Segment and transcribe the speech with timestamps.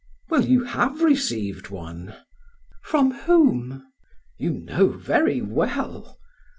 [0.31, 2.15] "Well, you have received one!"
[2.81, 3.85] "From whom?"
[4.39, 6.17] "You know very well."